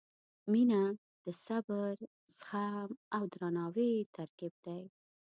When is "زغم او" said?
2.37-3.23